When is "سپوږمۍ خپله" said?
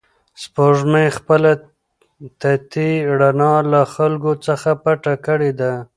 0.41-1.51